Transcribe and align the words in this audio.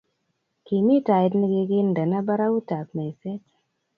kimiten 0.65 1.03
tait 1.07 1.31
nigikindeno 1.39 2.17
barautab 2.27 2.87
meset 2.95 3.41